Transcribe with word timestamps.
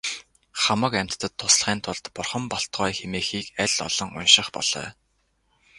Хамаг 0.61 0.93
амьтдад 1.01 1.33
туслахын 1.39 1.79
тулд 1.85 2.05
бурхан 2.15 2.43
болтугай 2.51 2.91
хэмээхийг 2.99 3.47
аль 3.63 3.77
олон 3.87 4.09
унших 4.19 4.47
болой. 4.55 4.89